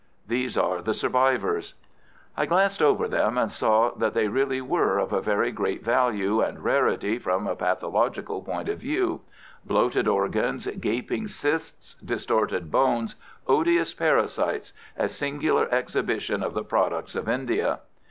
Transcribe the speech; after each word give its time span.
These 0.27 0.57
are 0.57 0.81
the 0.81 0.95
survivors." 0.95 1.75
I 2.35 2.47
glanced 2.47 2.81
over 2.81 3.07
them, 3.07 3.37
and 3.37 3.51
saw 3.51 3.91
that 3.91 4.15
they 4.15 4.27
really 4.29 4.59
were 4.59 4.97
of 4.97 5.13
a 5.13 5.21
very 5.21 5.51
great 5.51 5.83
value 5.83 6.41
and 6.41 6.63
rarity 6.63 7.19
from 7.19 7.45
a 7.45 7.55
pathological 7.55 8.41
point 8.41 8.67
of 8.67 8.79
view: 8.79 9.21
bloated 9.63 10.07
organs, 10.07 10.65
gaping 10.79 11.27
cysts, 11.27 11.97
distorted 12.03 12.71
bones, 12.71 13.15
odious 13.45 13.93
parasites—a 13.93 15.07
singular 15.07 15.69
exhibition 15.71 16.41
of 16.41 16.55
the 16.55 16.63
products 16.63 17.15
of 17.15 17.29
India. 17.29 17.81